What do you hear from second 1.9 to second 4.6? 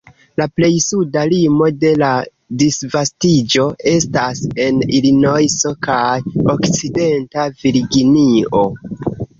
la disvastiĝo estas